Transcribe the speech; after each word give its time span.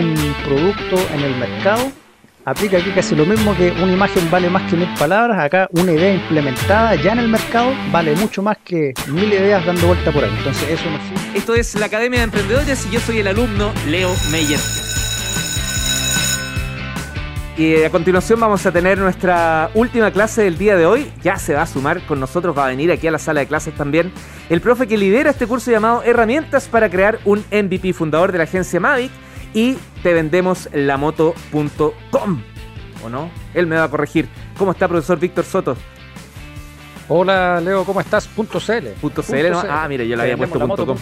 un 0.00 0.34
producto 0.44 0.96
en 1.14 1.20
el 1.20 1.36
mercado, 1.36 1.90
aplica 2.44 2.78
aquí 2.78 2.90
casi 2.90 3.14
lo 3.14 3.24
mismo 3.24 3.56
que 3.56 3.70
una 3.72 3.92
imagen 3.92 4.30
vale 4.30 4.50
más 4.50 4.70
que 4.70 4.76
mil 4.76 4.88
palabras. 4.98 5.38
Acá 5.38 5.68
una 5.72 5.92
idea 5.92 6.14
implementada 6.14 6.94
ya 6.96 7.12
en 7.12 7.20
el 7.20 7.28
mercado 7.28 7.72
vale 7.90 8.14
mucho 8.16 8.42
más 8.42 8.58
que 8.58 8.94
mil 9.08 9.32
ideas 9.32 9.64
dando 9.64 9.86
vuelta 9.86 10.12
por 10.12 10.24
ahí. 10.24 10.34
Entonces 10.38 10.68
eso 10.68 10.90
no 10.90 10.98
sirve. 10.98 11.38
Esto 11.38 11.54
es 11.54 11.74
la 11.74 11.86
Academia 11.86 12.20
de 12.20 12.24
Emprendedores 12.24 12.86
y 12.86 12.90
yo 12.90 13.00
soy 13.00 13.18
el 13.18 13.28
alumno 13.28 13.72
Leo 13.88 14.12
Meyer. 14.30 14.60
Y 17.56 17.84
a 17.84 17.90
continuación 17.90 18.38
vamos 18.38 18.66
a 18.66 18.72
tener 18.72 18.98
nuestra 18.98 19.70
última 19.72 20.10
clase 20.10 20.42
del 20.42 20.58
día 20.58 20.76
de 20.76 20.84
hoy. 20.84 21.10
Ya 21.22 21.38
se 21.38 21.54
va 21.54 21.62
a 21.62 21.66
sumar 21.66 22.02
con 22.02 22.20
nosotros, 22.20 22.56
va 22.56 22.66
a 22.66 22.68
venir 22.68 22.92
aquí 22.92 23.06
a 23.06 23.10
la 23.10 23.18
sala 23.18 23.40
de 23.40 23.46
clases 23.46 23.74
también 23.74 24.12
el 24.48 24.60
profe 24.60 24.86
que 24.86 24.96
lidera 24.96 25.30
este 25.30 25.46
curso 25.46 25.70
llamado 25.70 26.02
Herramientas 26.04 26.68
para 26.68 26.88
crear 26.88 27.18
un 27.24 27.44
MVP, 27.50 27.92
fundador 27.92 28.30
de 28.30 28.38
la 28.38 28.44
agencia 28.44 28.78
Mavic 28.78 29.10
y 29.56 29.78
te 30.02 30.12
vendemos 30.12 30.68
la 30.74 30.98
moto.com. 30.98 32.42
¿O 33.02 33.08
no? 33.08 33.30
Él 33.54 33.66
me 33.66 33.76
va 33.76 33.84
a 33.84 33.88
corregir. 33.88 34.28
¿Cómo 34.58 34.72
está, 34.72 34.86
profesor 34.86 35.18
Víctor 35.18 35.46
Soto? 35.46 35.76
Hola 37.08 37.58
Leo, 37.62 37.84
¿cómo 37.84 38.00
estás? 38.00 38.28
Punto 38.28 38.60
.cl. 38.60 38.88
Punto 39.00 39.22
.cl, 39.22 39.50
¿no? 39.50 39.62
Ah, 39.66 39.86
mire, 39.88 40.06
yo 40.06 40.14
le 40.14 40.24
había 40.24 40.36
puesto 40.36 40.58
punto 40.58 40.84
.com. 40.84 40.98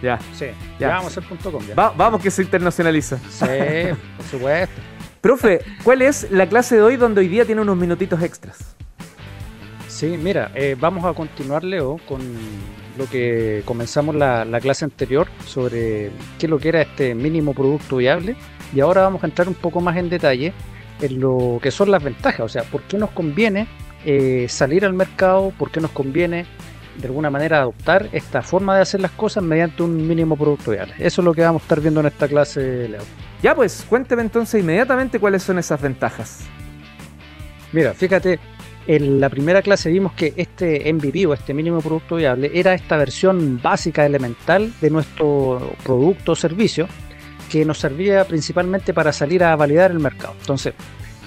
Ya. 0.00 0.18
Sí, 0.32 0.46
ya, 0.78 0.88
vamos 0.88 1.04
a 1.04 1.08
hacer 1.08 1.24
punto 1.24 1.52
.com. 1.52 1.62
vamos 1.74 2.22
que 2.22 2.30
se 2.30 2.42
internacionaliza. 2.42 3.18
Sí, 3.28 3.92
por 4.16 4.26
supuesto. 4.26 4.80
Profe, 5.20 5.60
¿cuál 5.84 6.00
es 6.00 6.30
la 6.30 6.48
clase 6.48 6.76
de 6.76 6.82
hoy 6.82 6.96
donde 6.96 7.20
hoy 7.20 7.28
día 7.28 7.44
tiene 7.44 7.60
unos 7.60 7.76
minutitos 7.76 8.22
extras? 8.22 8.76
Sí, 9.88 10.16
mira, 10.16 10.50
eh, 10.54 10.74
vamos 10.80 11.04
a 11.04 11.12
continuar, 11.12 11.64
Leo, 11.64 11.98
con 12.08 12.20
lo 12.96 13.06
que 13.06 13.62
comenzamos 13.64 14.14
la, 14.14 14.60
clase 14.60 14.84
anterior 14.84 15.28
sobre 15.46 16.10
qué 16.38 16.46
es 16.46 16.50
lo 16.50 16.58
que 16.58 16.68
era 16.68 16.82
este 16.82 17.14
mínimo 17.14 17.54
producto 17.54 17.96
viable. 17.96 18.36
Y 18.74 18.80
ahora 18.80 19.02
vamos 19.02 19.22
a 19.22 19.26
entrar 19.26 19.48
un 19.48 19.54
poco 19.54 19.80
más 19.80 19.96
en 19.96 20.08
detalle 20.08 20.52
en 21.00 21.20
lo 21.20 21.58
que 21.62 21.70
son 21.70 21.90
las 21.90 22.02
ventajas, 22.02 22.40
o 22.40 22.48
sea, 22.48 22.62
por 22.62 22.82
qué 22.82 22.98
nos 22.98 23.10
conviene 23.10 23.66
eh, 24.04 24.46
salir 24.48 24.84
al 24.84 24.92
mercado, 24.92 25.52
por 25.58 25.70
qué 25.70 25.80
nos 25.80 25.90
conviene 25.90 26.44
de 26.98 27.06
alguna 27.06 27.30
manera 27.30 27.60
adoptar 27.60 28.08
esta 28.12 28.42
forma 28.42 28.76
de 28.76 28.82
hacer 28.82 29.00
las 29.00 29.12
cosas 29.12 29.42
mediante 29.42 29.82
un 29.82 30.06
mínimo 30.06 30.36
producto 30.36 30.72
viable. 30.72 30.94
Eso 30.98 31.22
es 31.22 31.24
lo 31.24 31.32
que 31.32 31.42
vamos 31.42 31.62
a 31.62 31.64
estar 31.64 31.80
viendo 31.80 32.00
en 32.00 32.06
esta 32.06 32.28
clase, 32.28 32.88
Leo. 32.88 33.02
Ya 33.42 33.54
pues, 33.54 33.86
cuénteme 33.88 34.22
entonces 34.22 34.60
inmediatamente 34.62 35.18
cuáles 35.18 35.42
son 35.42 35.58
esas 35.58 35.80
ventajas. 35.80 36.40
Mira, 37.72 37.94
fíjate, 37.94 38.38
en 38.96 39.20
la 39.20 39.28
primera 39.28 39.62
clase 39.62 39.88
vimos 39.88 40.14
que 40.14 40.34
este 40.36 40.92
MVP 40.92 41.24
o 41.24 41.32
este 41.32 41.54
mínimo 41.54 41.80
producto 41.80 42.16
viable 42.16 42.50
era 42.52 42.74
esta 42.74 42.96
versión 42.96 43.60
básica 43.62 44.04
elemental 44.04 44.72
de 44.80 44.90
nuestro 44.90 45.76
producto 45.84 46.32
o 46.32 46.34
servicio 46.34 46.88
que 47.48 47.64
nos 47.64 47.78
servía 47.78 48.24
principalmente 48.24 48.92
para 48.92 49.12
salir 49.12 49.44
a 49.44 49.54
validar 49.54 49.92
el 49.92 50.00
mercado. 50.00 50.34
Entonces, 50.40 50.74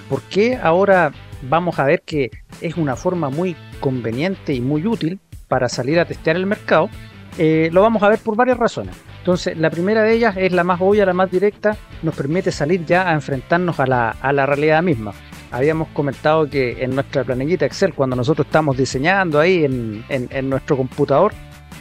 ¿por 0.09 0.22
qué 0.23 0.59
ahora 0.61 1.14
vamos 1.44 1.80
a 1.80 1.86
ver 1.86 2.02
que 2.02 2.31
es 2.59 2.75
una 2.75 2.97
forma 2.97 3.30
muy 3.30 3.56
conveniente 3.80 4.53
y 4.53 4.59
muy 4.59 4.86
útil 4.86 5.22
para 5.47 5.69
salir 5.69 6.02
a 6.02 6.06
testear 6.06 6.36
el 6.36 6.45
mercado? 6.45 6.89
Eh, 7.38 7.69
lo 7.72 7.81
vamos 7.81 8.03
a 8.03 8.09
ver 8.09 8.19
por 8.19 8.36
varias 8.36 8.58
razones. 8.58 8.94
Entonces, 9.19 9.58
la 9.58 9.69
primera 9.69 10.03
de 10.03 10.11
ellas 10.11 10.36
es 10.38 10.52
la 10.52 10.66
más 10.66 10.81
obvia, 10.81 11.06
la 11.06 11.14
más 11.14 11.31
directa, 11.31 11.78
nos 12.02 12.14
permite 12.14 12.52
salir 12.52 12.86
ya 12.86 13.09
a 13.09 13.14
enfrentarnos 13.14 13.80
a 13.80 13.88
la, 13.88 14.09
a 14.09 14.34
la 14.34 14.45
realidad 14.45 14.84
misma. 14.84 15.14
Habíamos 15.54 15.90
comentado 15.90 16.50
que 16.50 16.84
en 16.84 16.96
nuestra 16.96 17.23
planillita 17.23 17.68
Excel, 17.68 17.94
cuando 17.94 18.16
nosotros 18.16 18.48
estamos 18.48 18.76
diseñando 18.76 19.40
ahí 19.40 19.64
en, 19.64 20.04
en, 20.09 20.50
nuestro 20.50 20.76
computador, 20.76 21.32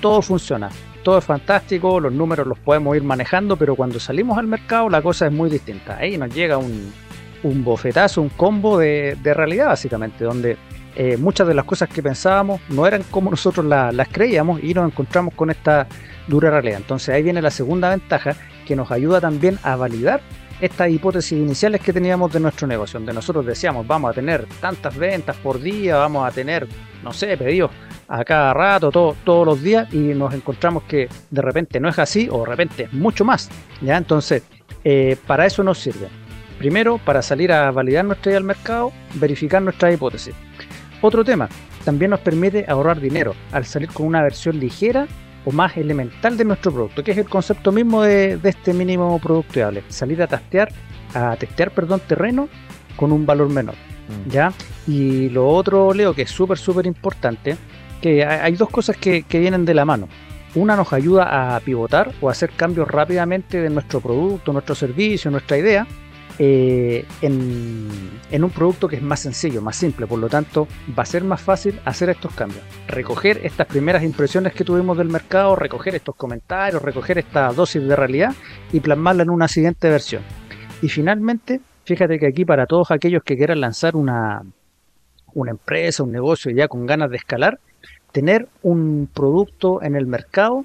todo 0.02 0.20
funciona, 0.20 0.68
todo 1.02 1.16
es 1.16 1.24
fantástico, 1.24 1.98
los 1.98 2.12
números 2.12 2.46
los 2.46 2.58
podemos 2.58 2.94
ir 2.94 3.02
manejando, 3.02 3.56
pero 3.56 3.74
cuando 3.74 3.98
salimos 3.98 4.36
al 4.36 4.46
mercado 4.46 4.90
la 4.90 5.00
cosa 5.00 5.24
es 5.24 5.32
muy 5.32 5.48
distinta. 5.48 5.96
Ahí 5.96 6.18
nos 6.18 6.34
llega 6.34 6.58
un, 6.58 6.92
un 7.44 7.64
bofetazo, 7.64 8.20
un 8.20 8.28
combo 8.28 8.76
de, 8.76 9.16
de 9.22 9.32
realidad 9.32 9.68
básicamente, 9.68 10.22
donde 10.22 10.58
eh, 10.94 11.16
muchas 11.16 11.48
de 11.48 11.54
las 11.54 11.64
cosas 11.64 11.88
que 11.88 12.02
pensábamos 12.02 12.60
no 12.68 12.86
eran 12.86 13.02
como 13.04 13.30
nosotros 13.30 13.64
las 13.64 14.08
creíamos 14.08 14.62
y 14.62 14.74
nos 14.74 14.86
encontramos 14.92 15.32
con 15.32 15.50
esta 15.50 15.86
dura 16.28 16.50
realidad. 16.50 16.76
Entonces 16.76 17.14
ahí 17.14 17.22
viene 17.22 17.40
la 17.40 17.50
segunda 17.50 17.88
ventaja 17.88 18.36
que 18.66 18.76
nos 18.76 18.90
ayuda 18.90 19.18
también 19.18 19.58
a 19.62 19.76
validar 19.76 20.20
estas 20.62 20.90
hipótesis 20.90 21.32
iniciales 21.32 21.80
que 21.80 21.92
teníamos 21.92 22.32
de 22.32 22.38
nuestro 22.38 22.68
negocio, 22.68 23.00
donde 23.00 23.12
nosotros 23.12 23.44
decíamos 23.44 23.84
vamos 23.84 24.12
a 24.12 24.14
tener 24.14 24.46
tantas 24.60 24.96
ventas 24.96 25.36
por 25.36 25.60
día, 25.60 25.96
vamos 25.96 26.24
a 26.26 26.30
tener, 26.30 26.68
no 27.02 27.12
sé, 27.12 27.36
pedidos 27.36 27.72
a 28.06 28.24
cada 28.24 28.54
rato, 28.54 28.92
todos 29.24 29.44
los 29.44 29.60
días, 29.60 29.92
y 29.92 29.98
nos 30.14 30.32
encontramos 30.32 30.84
que 30.84 31.08
de 31.30 31.42
repente 31.42 31.80
no 31.80 31.88
es 31.88 31.98
así, 31.98 32.28
o 32.30 32.44
de 32.44 32.46
repente 32.46 32.82
es 32.84 32.92
mucho 32.92 33.24
más. 33.24 33.50
¿ya? 33.80 33.96
Entonces, 33.96 34.44
eh, 34.84 35.16
para 35.26 35.46
eso 35.46 35.64
nos 35.64 35.78
sirve. 35.78 36.08
Primero, 36.58 36.98
para 36.98 37.22
salir 37.22 37.50
a 37.50 37.72
validar 37.72 38.04
nuestra 38.04 38.30
idea 38.30 38.38
al 38.38 38.44
mercado, 38.44 38.92
verificar 39.14 39.60
nuestra 39.62 39.92
hipótesis. 39.92 40.34
Otro 41.00 41.24
tema, 41.24 41.48
también 41.84 42.12
nos 42.12 42.20
permite 42.20 42.64
ahorrar 42.68 43.00
dinero 43.00 43.34
al 43.50 43.64
salir 43.64 43.88
con 43.88 44.06
una 44.06 44.22
versión 44.22 44.60
ligera 44.60 45.08
o 45.44 45.52
más 45.52 45.76
elemental 45.76 46.36
de 46.36 46.44
nuestro 46.44 46.72
producto, 46.72 47.02
que 47.02 47.12
es 47.12 47.18
el 47.18 47.28
concepto 47.28 47.72
mismo 47.72 48.02
de, 48.02 48.38
este 48.42 48.72
mínimo 48.72 49.18
producto 49.18 49.54
viable, 49.54 49.82
salir 49.88 50.22
a 50.22 50.26
testear, 50.26 50.70
a 51.14 51.36
testear 51.36 51.70
perdón, 51.72 52.00
terreno 52.06 52.48
con 52.96 53.12
un 53.12 53.26
valor 53.26 53.48
menor. 53.48 53.74
Mm. 53.74 54.30
¿ya? 54.30 54.52
Y 54.86 55.28
lo 55.28 55.48
otro, 55.48 55.92
Leo, 55.92 56.14
que 56.14 56.22
es 56.22 56.30
súper, 56.30 56.58
súper 56.58 56.86
importante, 56.86 57.56
que 58.00 58.24
hay 58.24 58.54
dos 58.54 58.68
cosas 58.68 58.96
que, 58.96 59.22
que 59.22 59.38
vienen 59.38 59.64
de 59.64 59.74
la 59.74 59.84
mano. 59.84 60.08
Una 60.54 60.76
nos 60.76 60.92
ayuda 60.92 61.56
a 61.56 61.60
pivotar 61.60 62.12
o 62.20 62.28
a 62.28 62.32
hacer 62.32 62.50
cambios 62.50 62.88
rápidamente 62.88 63.60
de 63.60 63.70
nuestro 63.70 64.00
producto, 64.00 64.52
nuestro 64.52 64.74
servicio, 64.74 65.30
nuestra 65.30 65.56
idea, 65.56 65.86
eh, 66.38 67.04
en, 67.20 68.44
un 68.44 68.50
producto 68.50 68.88
que 68.88 68.96
es 68.96 69.02
más 69.02 69.20
sencillo, 69.20 69.60
más 69.60 69.76
simple, 69.76 70.06
por 70.06 70.18
lo 70.18 70.28
tanto 70.28 70.66
va 70.98 71.02
a 71.02 71.06
ser 71.06 71.24
más 71.24 71.40
fácil 71.40 71.78
hacer 71.84 72.10
estos 72.10 72.34
cambios. 72.34 72.62
Recoger 72.88 73.40
estas 73.44 73.66
primeras 73.66 74.02
impresiones 74.02 74.54
que 74.54 74.64
tuvimos 74.64 74.96
del 74.96 75.08
mercado, 75.08 75.56
recoger 75.56 75.94
estos 75.94 76.16
comentarios, 76.16 76.82
recoger 76.82 77.18
esta 77.18 77.52
dosis 77.52 77.86
de 77.86 77.96
realidad 77.96 78.34
y 78.72 78.80
plasmarla 78.80 79.22
en 79.22 79.30
una 79.30 79.48
siguiente 79.48 79.88
versión. 79.88 80.22
Y 80.80 80.88
finalmente, 80.88 81.60
fíjate 81.84 82.18
que 82.18 82.26
aquí 82.26 82.44
para 82.44 82.66
todos 82.66 82.90
aquellos 82.90 83.22
que 83.22 83.36
quieran 83.36 83.60
lanzar 83.60 83.94
una, 83.94 84.42
una 85.34 85.50
empresa, 85.50 86.02
un 86.02 86.12
negocio 86.12 86.50
ya 86.50 86.68
con 86.68 86.86
ganas 86.86 87.10
de 87.10 87.16
escalar, 87.16 87.58
tener 88.12 88.48
un 88.62 89.08
producto 89.12 89.82
en 89.82 89.96
el 89.96 90.06
mercado 90.06 90.64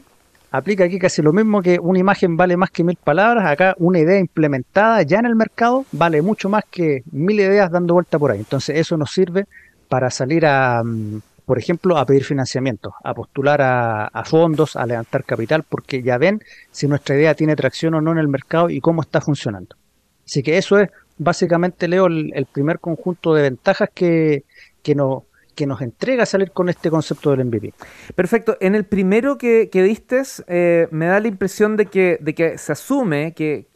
aplica 0.52 0.86
aquí 0.86 1.00
casi 1.00 1.22
lo 1.22 1.34
mismo 1.34 1.62
que 1.62 1.80
una 1.80 2.00
imagen 2.00 2.38
vale 2.38 2.58
más 2.58 2.72
que 2.72 2.84
mil 2.84 2.98
palabras. 2.98 3.46
Acá 3.46 3.76
una 3.78 4.00
idea 4.00 4.20
implementada 4.20 5.02
ya 5.04 5.20
en 5.20 5.26
el 5.26 5.36
mercado 5.36 5.86
vale 5.92 6.22
mucho 6.22 6.50
más 6.50 6.64
que 6.70 7.04
mil 7.12 7.40
ideas 7.40 7.72
dando 7.72 7.94
vuelta 7.94 8.18
por 8.20 8.32
ahí. 8.32 8.40
Entonces 8.40 8.78
eso 8.78 8.98
nos 8.98 9.12
sirve 9.12 9.46
para 9.90 10.10
salir 10.10 10.46
a, 10.46 10.84
mm, 10.84 11.20
por 11.46 11.58
ejemplo, 11.58 11.98
a 11.98 12.06
pedir 12.06 12.26
financiamiento, 12.26 12.94
a 13.04 13.14
postular 13.14 13.62
a, 13.62 14.24
fondos, 14.26 14.76
a 14.76 14.86
levantar 14.86 15.24
capital, 15.24 15.64
porque 15.64 16.04
ya 16.04 16.18
ven 16.18 16.44
si 16.72 16.88
nuestra 16.88 17.16
idea 17.16 17.36
tiene 17.36 17.56
tracción 17.56 17.94
o 17.94 18.02
no 18.02 18.12
en 18.12 18.18
el 18.18 18.28
mercado 18.28 18.70
y 18.70 18.82
cómo 18.82 19.02
está 19.02 19.22
funcionando. 19.22 19.78
Así 20.26 20.44
que 20.44 20.58
eso 20.58 20.78
es 20.78 20.90
básicamente, 21.18 21.88
Leo, 21.88 22.08
el, 22.08 22.48
primer 22.52 22.80
conjunto 22.80 23.34
de 23.34 23.44
ventajas 23.44 23.90
que, 23.94 24.44
que, 24.84 24.94
nos, 24.94 25.24
que 25.58 25.66
nos 25.66 25.82
entrega 25.82 26.28
salir 26.28 26.52
con 26.52 26.70
este 26.70 26.92
concepto 26.92 27.32
del 27.32 27.44
MVP. 27.46 27.74
Perfecto. 28.14 28.58
En 28.62 28.76
el 28.76 28.86
primero 28.86 29.40
que, 29.40 29.70
que 29.72 29.82
diste, 29.82 30.22
eh, 30.46 30.88
me 30.92 31.08
da 31.08 31.20
la 31.20 31.28
impresión 31.28 31.76
de 31.76 31.88
que, 31.88 32.20
de 32.22 32.36
que 32.36 32.60
se 32.60 32.72
asume 32.74 33.34
que, 33.34 33.68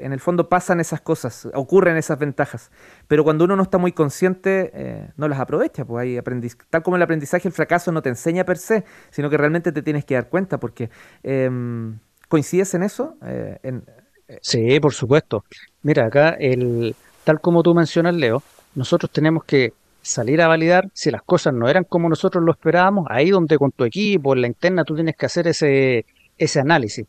en 0.00 0.12
el 0.12 0.18
fondo 0.18 0.48
pasan 0.48 0.80
esas 0.80 1.00
cosas, 1.00 1.48
ocurren 1.54 1.96
esas 1.96 2.18
ventajas. 2.18 2.72
Pero 3.06 3.22
cuando 3.22 3.44
uno 3.44 3.54
no 3.54 3.62
está 3.62 3.78
muy 3.78 3.92
consciente, 3.92 4.72
eh, 4.74 5.08
no 5.16 5.28
las 5.28 5.38
aprovecha. 5.38 5.84
Pues 5.84 6.02
hay 6.02 6.20
tal 6.68 6.82
como 6.82 6.96
el 6.96 7.02
aprendizaje, 7.02 7.46
el 7.46 7.54
fracaso 7.54 7.92
no 7.92 8.02
te 8.02 8.08
enseña 8.08 8.44
per 8.44 8.58
se, 8.58 8.84
sino 9.10 9.30
que 9.30 9.36
realmente 9.36 9.70
te 9.70 9.82
tienes 9.82 10.04
que 10.04 10.14
dar 10.14 10.28
cuenta, 10.28 10.58
porque 10.58 10.90
em, 11.22 12.00
¿coincides 12.28 12.74
en 12.74 12.82
eso? 12.82 13.16
Eh, 13.24 13.80
sí, 14.40 14.80
por 14.80 14.92
supuesto. 14.92 15.44
Mira, 15.82 16.06
acá, 16.06 16.30
el, 16.30 16.96
tal 17.22 17.40
como 17.40 17.62
tú 17.62 17.72
mencionas, 17.72 18.16
Leo, 18.16 18.42
nosotros 18.74 19.12
tenemos 19.12 19.44
que 19.44 19.74
salir 20.04 20.40
a 20.42 20.48
validar 20.48 20.90
si 20.92 21.10
las 21.10 21.22
cosas 21.22 21.54
no 21.54 21.68
eran 21.68 21.84
como 21.84 22.08
nosotros 22.08 22.44
lo 22.44 22.52
esperábamos, 22.52 23.06
ahí 23.10 23.30
donde 23.30 23.58
con 23.58 23.72
tu 23.72 23.84
equipo, 23.84 24.34
en 24.34 24.42
la 24.42 24.46
interna, 24.46 24.84
tú 24.84 24.94
tienes 24.94 25.16
que 25.16 25.26
hacer 25.26 25.48
ese, 25.48 26.06
ese 26.38 26.60
análisis. 26.60 27.06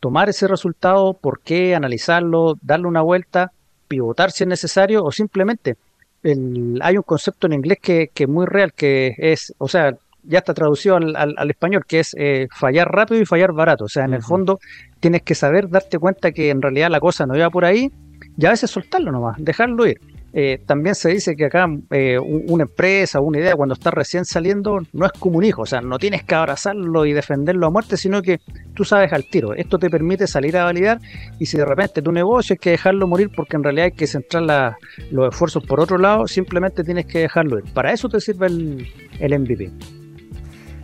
Tomar 0.00 0.28
ese 0.28 0.48
resultado, 0.48 1.14
por 1.14 1.40
qué, 1.40 1.74
analizarlo, 1.74 2.58
darle 2.60 2.88
una 2.88 3.02
vuelta, 3.02 3.52
pivotar 3.88 4.32
si 4.32 4.44
es 4.44 4.48
necesario 4.48 5.04
o 5.04 5.12
simplemente 5.12 5.76
hay 6.24 6.96
un 6.96 7.02
concepto 7.02 7.46
en 7.46 7.54
inglés 7.54 7.78
que, 7.80 8.10
que, 8.12 8.24
es 8.24 8.28
muy 8.28 8.46
real, 8.46 8.72
que 8.72 9.14
es, 9.18 9.54
o 9.58 9.68
sea, 9.68 9.96
ya 10.24 10.38
está 10.38 10.54
traducido 10.54 10.96
al, 10.96 11.16
al, 11.16 11.50
español, 11.50 11.84
que 11.86 12.00
es 12.00 12.14
eh, 12.16 12.46
fallar 12.54 12.88
rápido 12.88 13.20
y 13.20 13.26
fallar 13.26 13.52
barato. 13.52 13.84
O 13.84 13.88
sea, 13.88 14.04
en 14.04 14.14
el 14.14 14.22
fondo 14.22 14.60
tienes 15.00 15.22
que 15.22 15.34
saber 15.34 15.68
darte 15.68 15.98
cuenta 15.98 16.30
que 16.30 16.50
en 16.50 16.62
realidad 16.62 16.90
la 16.90 17.00
cosa 17.00 17.26
no 17.26 17.36
iba 17.36 17.50
por 17.50 17.64
ahí 17.64 17.90
y 18.36 18.46
a 18.46 18.50
veces 18.50 18.70
soltarlo 18.70 19.10
nomás, 19.10 19.36
dejarlo 19.38 19.86
ir. 19.86 20.00
Eh, 20.34 20.62
también 20.66 20.94
se 20.94 21.10
dice 21.10 21.36
que 21.36 21.46
acá 21.46 21.68
eh, 21.90 22.18
una 22.18 22.62
empresa, 22.62 23.20
una 23.20 23.38
idea, 23.38 23.54
cuando 23.54 23.74
está 23.74 23.90
recién 23.90 24.24
saliendo, 24.24 24.80
no 24.92 25.04
es 25.04 25.12
como 25.12 25.36
un 25.36 25.44
hijo, 25.44 25.62
o 25.62 25.66
sea, 25.66 25.82
no 25.82 25.98
tienes 25.98 26.22
que 26.24 26.34
abrazarlo 26.34 27.04
y 27.04 27.12
defenderlo 27.12 27.66
a 27.66 27.70
muerte, 27.70 27.98
sino 27.98 28.22
que 28.22 28.40
tú 28.74 28.84
sabes 28.84 29.12
al 29.12 29.24
tiro. 29.28 29.54
Esto 29.54 29.78
te 29.78 29.90
permite 29.90 30.26
salir 30.26 30.56
a 30.56 30.64
validar 30.64 31.00
y 31.38 31.46
si 31.46 31.58
de 31.58 31.66
repente 31.66 32.00
tu 32.00 32.12
negocio 32.12 32.54
hay 32.54 32.58
que 32.58 32.70
dejarlo 32.70 33.06
morir 33.06 33.30
porque 33.34 33.56
en 33.56 33.64
realidad 33.64 33.86
hay 33.86 33.92
que 33.92 34.06
centrar 34.06 34.76
los 35.10 35.32
esfuerzos 35.32 35.64
por 35.64 35.80
otro 35.80 35.98
lado, 35.98 36.26
simplemente 36.26 36.82
tienes 36.82 37.06
que 37.06 37.20
dejarlo 37.20 37.58
ir. 37.58 37.64
Para 37.74 37.92
eso 37.92 38.08
te 38.08 38.20
sirve 38.20 38.46
el, 38.46 39.38
MVP. 39.40 39.70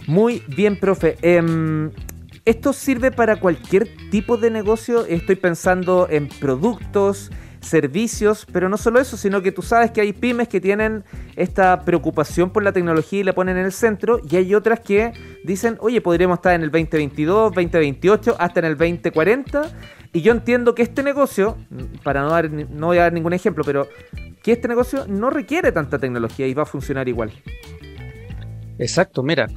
Muy 0.07 0.43
bien, 0.49 0.79
profe. 0.79 1.17
Em, 1.23 1.91
¿Esto 2.45 2.73
sirve 2.73 3.11
para 3.11 3.37
cualquier 3.37 3.89
tipo 4.11 4.39
de 4.39 4.51
negocio? 4.51 5.05
Estoy 5.05 5.37
pensando 5.37 6.07
en 6.09 6.29
productos, 6.29 7.31
servicios, 7.69 8.47
pero 8.53 8.69
no 8.69 8.77
solo 8.77 9.01
eso, 9.01 9.17
sino 9.17 9.43
que 9.43 9.53
tú 9.53 9.63
sabes 9.63 9.91
que 9.91 10.01
hay 10.01 10.13
pymes 10.13 10.49
que 10.49 10.61
tienen 10.61 11.05
esta 11.37 11.85
preocupación 11.85 12.51
por 12.51 12.63
la 12.63 12.73
tecnología 12.73 13.21
y 13.21 13.25
la 13.25 13.35
ponen 13.35 13.57
en 13.57 13.65
el 13.65 13.73
centro, 13.73 14.21
y 14.29 14.37
hay 14.37 14.55
otras 14.55 14.81
que 14.81 15.13
dicen, 15.45 15.77
oye, 15.81 16.01
podríamos 16.01 16.39
estar 16.39 16.55
en 16.55 16.63
el 16.63 16.71
2022, 16.71 17.53
2028, 17.55 18.37
hasta 18.39 18.61
en 18.61 18.67
el 18.67 18.77
2040, 18.77 19.63
y 20.13 20.23
yo 20.23 20.33
entiendo 20.33 20.75
que 20.75 20.83
este 20.83 21.03
negocio, 21.03 21.57
para 22.03 22.23
no 22.23 22.31
dar, 22.31 22.51
no 22.51 22.87
voy 22.87 22.99
a 22.99 23.03
dar 23.03 23.13
ningún 23.13 23.35
ejemplo, 23.35 23.63
pero 23.65 23.87
que 24.43 24.53
este 24.53 24.69
negocio 24.69 25.07
no 25.07 25.31
requiere 25.31 25.73
tanta 25.73 25.99
tecnología 25.99 26.47
y 26.47 26.55
va 26.55 26.63
a 26.63 26.67
funcionar 26.67 27.09
igual. 27.09 27.33
Exacto, 28.79 29.23
mira, 29.23 29.49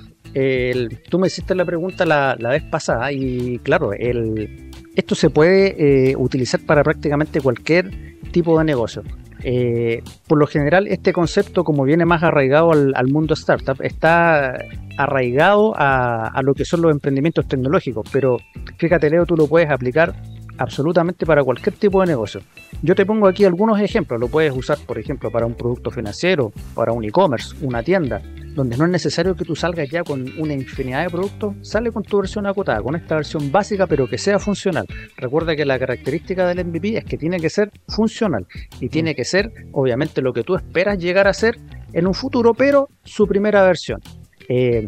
tú 1.10 1.20
me 1.20 1.28
hiciste 1.28 1.56
la 1.56 1.66
pregunta 1.66 2.06
la, 2.06 2.36
la 2.40 2.50
vez 2.50 2.64
pasada 2.64 3.12
y 3.12 3.60
claro, 3.60 3.94
el, 3.94 4.71
esto 4.96 5.16
se 5.16 5.30
puede 5.30 6.12
eh, 6.12 6.16
utilizar 6.16 6.62
para 6.66 6.84
prácticamente 6.84 7.42
cualquier 7.42 8.20
tipo 8.32 8.58
de 8.58 8.66
negocio. 8.66 9.04
Eh, 9.44 10.04
por 10.28 10.38
lo 10.38 10.46
general, 10.46 10.88
este 10.88 11.14
concepto, 11.14 11.64
como 11.64 11.84
viene 11.84 12.06
más 12.06 12.22
arraigado 12.22 12.72
al, 12.72 13.08
mundo 13.08 13.34
startup, 13.34 13.82
está 13.82 14.58
arraigado 14.98 15.74
a, 15.76 16.28
a, 16.28 16.42
lo 16.44 16.54
que 16.54 16.64
son 16.64 16.82
los 16.82 16.92
emprendimientos 16.92 17.48
tecnológicos. 17.48 18.08
Pero 18.12 18.38
fíjate, 18.78 19.10
Leo, 19.10 19.26
tú 19.26 19.36
lo 19.36 19.48
puedes 19.48 19.70
aplicar 19.70 20.14
absolutamente 20.58 21.26
para 21.26 21.44
cualquier 21.44 21.76
tipo 21.76 22.02
de 22.02 22.08
negocio. 22.08 22.42
Yo 22.82 22.96
te 22.96 23.06
pongo 23.06 23.28
aquí 23.28 23.46
algunos 23.46 23.80
ejemplos. 23.80 24.20
Lo 24.20 24.28
puedes 24.28 24.56
usar, 24.56 24.78
por 24.86 25.00
ejemplo, 25.00 25.32
para 25.32 25.46
un 25.46 25.56
producto 25.56 25.92
financiero, 25.92 26.52
para 26.76 26.92
un 26.92 27.04
e-commerce, 27.04 27.56
una 27.62 27.82
tienda, 27.84 28.22
donde 28.56 28.78
no 28.78 28.86
es 28.86 28.92
necesario 28.92 29.36
que 29.36 29.46
tú 29.46 29.56
salgas 29.56 29.90
ya 29.90 30.04
con 30.04 30.26
una 30.40 30.54
infinidad 30.54 31.04
de 31.04 31.10
productos, 31.10 31.56
sale 31.62 31.92
con 31.92 32.04
tu 32.04 32.18
versión 32.18 32.46
acotada, 32.46 32.82
con 32.82 32.96
esta 32.96 33.16
versión 33.16 33.52
básica, 33.52 33.88
pero 33.88 34.08
que 34.08 34.18
sea 34.18 34.40
funcional. 34.40 34.86
Recuerda 35.18 35.56
que 35.56 35.66
la 35.66 35.80
característica 35.80 36.48
del 36.48 36.66
MVP 36.66 36.98
es 36.98 37.06
que 37.06 37.18
tiene 37.18 37.40
que 37.40 37.50
ser 37.50 37.72
funcional 37.88 38.46
y 38.80 38.90
tiene 38.90 39.16
que 39.16 39.26
ser, 39.26 39.52
obviamente, 39.72 40.22
lo 40.22 40.34
que 40.34 40.44
tú 40.44 40.56
esperas 40.56 40.98
llegar 40.98 41.28
a 41.28 41.34
ser 41.34 41.58
en 41.94 42.08
un 42.08 42.14
futuro, 42.14 42.54
pero 42.54 42.90
su 43.04 43.28
primera 43.28 43.64
versión. 43.64 44.02
Eh, 44.50 44.88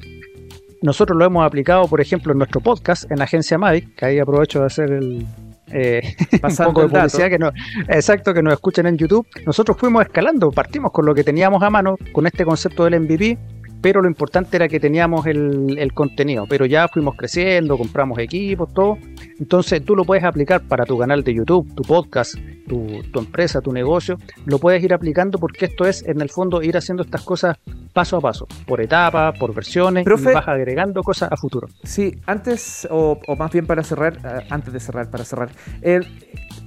nosotros 0.82 1.18
lo 1.18 1.26
hemos 1.26 1.46
aplicado, 1.46 1.88
por 1.88 2.02
ejemplo, 2.02 2.34
en 2.34 2.40
nuestro 2.40 2.60
podcast, 2.60 3.10
en 3.10 3.22
Agencia 3.22 3.58
Mavic, 3.58 3.96
que 3.96 4.06
ahí 4.06 4.20
aprovecho 4.20 4.60
de 4.60 4.66
hacer 4.66 4.92
el, 4.92 5.26
eh, 5.72 6.02
un 6.44 6.56
poco 6.56 6.82
de 6.82 6.90
publicidad 6.90 7.30
que 7.30 7.40
no, 7.40 7.52
exacto, 7.88 8.34
que 8.34 8.44
nos 8.44 8.54
escuchen 8.54 8.86
en 8.86 8.98
YouTube. 8.98 9.26
Nosotros 9.46 9.78
fuimos 9.78 10.04
escalando, 10.04 10.52
partimos 10.52 10.92
con 10.92 11.06
lo 11.06 11.16
que 11.16 11.24
teníamos 11.24 11.64
a 11.64 11.70
mano, 11.70 11.98
con 12.12 12.28
este 12.28 12.46
concepto 12.46 12.84
del 12.86 13.00
MVP, 13.00 13.38
pero 13.84 14.02
lo 14.02 14.08
importante 14.08 14.56
era 14.56 14.70
que 14.70 14.80
teníamos 14.80 15.28
el, 15.28 15.92
contenido, 15.94 16.46
pero 16.48 16.66
ya 16.66 16.88
fuimos 16.88 17.16
creciendo, 17.18 17.78
compramos 17.78 18.18
equipos, 18.18 18.74
todo. 18.74 18.98
Entonces 19.38 19.84
tú 19.84 19.94
lo 19.94 20.06
puedes 20.06 20.24
aplicar 20.24 20.62
para 20.62 20.86
tu 20.86 20.98
canal 20.98 21.22
de 21.22 21.34
YouTube, 21.34 21.70
tu 21.76 21.84
podcast, 21.84 22.36
tu, 22.66 23.20
empresa, 23.20 23.60
tu 23.60 23.74
negocio, 23.74 24.18
lo 24.46 24.58
puedes 24.58 24.82
ir 24.82 24.94
aplicando 24.94 25.38
porque 25.38 25.66
esto 25.66 25.86
es 25.86 26.02
en 26.08 26.22
el 26.22 26.30
fondo 26.30 26.64
ir 26.64 26.78
haciendo 26.78 27.04
estas 27.04 27.24
cosas 27.24 27.58
paso 27.92 28.16
a 28.16 28.22
paso, 28.22 28.48
por 28.66 28.80
etapas, 28.80 29.38
por 29.38 29.54
versiones, 29.54 30.08
y 30.08 30.34
vas 30.34 30.48
agregando 30.48 31.04
cosas 31.04 31.30
a 31.32 31.36
futuro. 31.36 31.68
Sí, 31.84 32.16
antes, 32.26 32.88
o, 32.90 33.20
más 33.38 33.52
bien 33.52 33.68
para 33.68 33.84
cerrar, 33.84 34.18
eh, 34.24 34.48
antes 34.50 34.74
de 34.74 34.80
cerrar, 34.80 35.12
para 35.12 35.26
cerrar, 35.26 35.50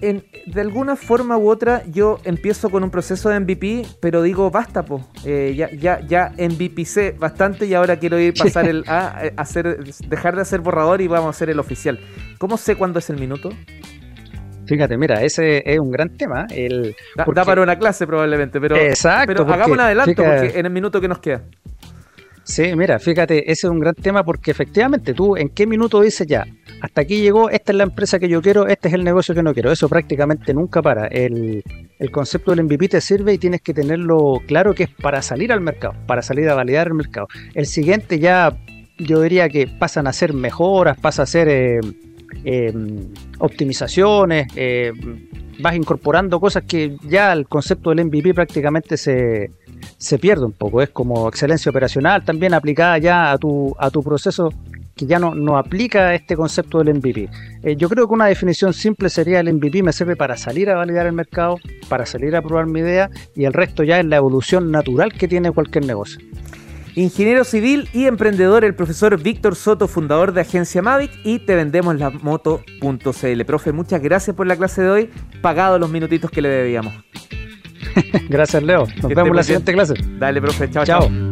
el, 0.00 0.26
de 0.46 0.60
alguna 0.60 0.96
forma 0.96 1.36
u 1.36 1.48
otra 1.48 1.82
yo 1.86 2.18
empiezo 2.24 2.70
con 2.70 2.84
un 2.84 2.90
proceso 2.90 3.28
de 3.28 3.40
MVP, 3.40 3.86
pero 4.00 4.22
digo, 4.22 4.50
basta, 4.50 4.84
po, 4.84 5.08
eh, 5.24 5.54
ya, 5.56 5.70
ya, 5.70 6.00
ya 6.00 6.32
bastante 7.18 7.66
y 7.66 7.74
ahora 7.74 7.98
quiero 7.98 8.18
ir 8.18 8.34
pasar 8.34 8.68
el 8.68 8.84
a, 8.86 9.26
eh, 9.26 9.32
hacer, 9.36 9.84
dejar 10.08 10.36
de 10.36 10.42
hacer 10.42 10.60
borrador 10.60 11.00
y 11.00 11.06
vamos 11.06 11.26
a 11.26 11.30
hacer 11.30 11.50
el 11.50 11.58
oficial. 11.58 11.98
¿Cómo 12.38 12.56
sé 12.56 12.76
cuándo 12.76 12.98
es 12.98 13.10
el 13.10 13.18
minuto? 13.18 13.50
Fíjate, 14.66 14.96
mira, 14.98 15.22
ese 15.22 15.62
es 15.64 15.78
un 15.78 15.90
gran 15.90 16.16
tema. 16.16 16.46
El, 16.50 16.96
da, 17.14 17.44
para 17.44 17.62
una 17.62 17.78
clase 17.78 18.06
probablemente, 18.06 18.60
pero, 18.60 18.76
Exacto, 18.76 19.26
pero 19.44 19.52
hagamos 19.52 19.72
un 19.72 19.80
adelanto 19.80 20.22
porque 20.22 20.58
en 20.58 20.66
el 20.66 20.72
minuto 20.72 21.00
que 21.00 21.08
nos 21.08 21.20
queda. 21.20 21.42
Sí, 22.42 22.76
mira, 22.76 22.98
fíjate, 23.00 23.50
ese 23.50 23.66
es 23.66 23.70
un 23.70 23.80
gran 23.80 23.94
tema 23.94 24.24
porque 24.24 24.52
efectivamente 24.52 25.14
tú 25.14 25.36
en 25.36 25.48
qué 25.48 25.66
minuto 25.66 26.00
dices 26.00 26.26
ya, 26.28 26.44
hasta 26.86 27.00
aquí 27.00 27.20
llegó, 27.20 27.50
esta 27.50 27.72
es 27.72 27.78
la 27.78 27.82
empresa 27.82 28.20
que 28.20 28.28
yo 28.28 28.40
quiero, 28.40 28.68
este 28.68 28.86
es 28.86 28.94
el 28.94 29.02
negocio 29.02 29.34
que 29.34 29.42
no 29.42 29.52
quiero. 29.52 29.72
Eso 29.72 29.88
prácticamente 29.88 30.54
nunca 30.54 30.80
para. 30.82 31.08
El, 31.08 31.64
concepto 32.12 32.52
del 32.52 32.62
MVP 32.62 32.88
te 32.88 33.00
sirve 33.00 33.34
y 33.34 33.38
tienes 33.38 33.60
que 33.60 33.74
tenerlo 33.74 34.40
claro 34.46 34.72
que 34.72 34.84
es 34.84 34.90
para 34.90 35.20
salir 35.20 35.50
al 35.52 35.60
mercado, 35.60 35.94
para 36.06 36.22
salir 36.22 36.48
a 36.48 36.54
validar 36.54 36.86
el 36.86 36.94
mercado. 36.94 37.26
El 37.54 37.66
siguiente 37.66 38.20
ya 38.20 38.56
yo 38.98 39.20
diría 39.20 39.48
que 39.48 39.66
pasan 39.66 40.06
a 40.06 40.12
ser 40.12 40.32
mejoras, 40.32 40.96
pasa 40.96 41.24
a 41.24 41.26
ser 41.26 41.48
eh, 41.48 41.80
eh, 42.44 42.72
optimizaciones, 43.40 44.46
eh, 44.54 44.92
vas 45.58 45.74
incorporando 45.74 46.38
cosas 46.38 46.62
que 46.68 46.96
ya 47.02 47.32
el 47.32 47.48
concepto 47.48 47.90
del 47.90 48.04
MVP 48.04 48.32
prácticamente 48.32 48.96
se, 48.96 49.50
se 49.98 50.18
pierde 50.20 50.44
un 50.44 50.52
poco. 50.52 50.82
Es 50.82 50.90
como 50.90 51.28
excelencia 51.28 51.70
operacional 51.70 52.24
también 52.24 52.54
aplicada 52.54 52.96
ya 52.98 53.32
a 53.32 53.38
tu, 53.38 53.74
a 53.76 53.90
tu 53.90 54.04
proceso 54.04 54.52
que 54.96 55.06
ya 55.06 55.18
no, 55.18 55.34
no 55.34 55.58
aplica 55.58 56.14
este 56.14 56.36
concepto 56.36 56.82
del 56.82 56.94
MVP. 56.94 57.28
Eh, 57.62 57.76
yo 57.76 57.88
creo 57.88 58.08
que 58.08 58.14
una 58.14 58.26
definición 58.26 58.72
simple 58.72 59.10
sería 59.10 59.40
el 59.40 59.52
MVP 59.52 59.82
me 59.82 59.92
sirve 59.92 60.16
para 60.16 60.36
salir 60.36 60.70
a 60.70 60.76
validar 60.76 61.06
el 61.06 61.12
mercado, 61.12 61.58
para 61.88 62.06
salir 62.06 62.34
a 62.34 62.42
probar 62.42 62.66
mi 62.66 62.80
idea 62.80 63.10
y 63.34 63.44
el 63.44 63.52
resto 63.52 63.84
ya 63.84 64.00
es 64.00 64.06
la 64.06 64.16
evolución 64.16 64.70
natural 64.70 65.12
que 65.12 65.28
tiene 65.28 65.52
cualquier 65.52 65.84
negocio. 65.84 66.20
Ingeniero 66.94 67.44
civil 67.44 67.90
y 67.92 68.06
emprendedor, 68.06 68.64
el 68.64 68.74
profesor 68.74 69.22
Víctor 69.22 69.54
Soto, 69.54 69.86
fundador 69.86 70.32
de 70.32 70.40
Agencia 70.40 70.80
Mavic 70.80 71.10
y 71.24 71.40
te 71.40 71.54
vendemos 71.54 71.94
la 71.98 72.08
moto.cl. 72.08 73.44
Profe, 73.44 73.72
muchas 73.72 74.00
gracias 74.00 74.34
por 74.34 74.46
la 74.46 74.56
clase 74.56 74.80
de 74.80 74.90
hoy. 74.90 75.10
Pagado 75.42 75.78
los 75.78 75.90
minutitos 75.90 76.30
que 76.30 76.40
le 76.40 76.48
debíamos. 76.48 76.94
Gracias, 78.28 78.62
Leo. 78.62 78.86
Nos 79.02 79.08
vemos 79.08 79.28
en 79.28 79.36
la 79.36 79.42
siguiente 79.42 79.72
clase. 79.72 79.94
Dale, 80.18 80.40
profe. 80.40 80.70
chao. 80.70 80.84
chao. 80.84 81.25